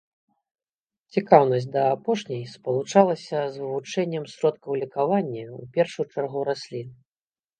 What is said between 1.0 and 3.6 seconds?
Цікаўнасць да апошняй спалучалася